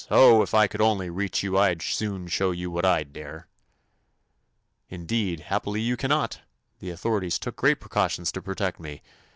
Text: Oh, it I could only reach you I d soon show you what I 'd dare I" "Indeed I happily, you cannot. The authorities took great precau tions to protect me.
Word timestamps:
Oh, 0.09 0.41
it 0.41 0.51
I 0.51 0.65
could 0.65 0.81
only 0.81 1.11
reach 1.11 1.43
you 1.43 1.59
I 1.59 1.75
d 1.75 1.85
soon 1.85 2.27
show 2.27 2.49
you 2.49 2.71
what 2.71 2.85
I 2.85 3.03
'd 3.03 3.13
dare 3.13 3.47
I" 4.91 4.95
"Indeed 4.95 5.41
I 5.41 5.43
happily, 5.43 5.81
you 5.81 5.95
cannot. 5.95 6.41
The 6.79 6.89
authorities 6.89 7.37
took 7.37 7.55
great 7.55 7.79
precau 7.79 8.09
tions 8.09 8.31
to 8.31 8.41
protect 8.41 8.79
me. 8.79 9.03